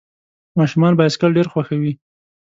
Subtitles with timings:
[0.57, 1.93] ماشومان بایسکل ډېر خوښوي.